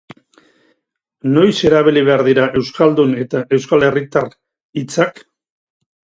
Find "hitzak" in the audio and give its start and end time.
4.81-5.25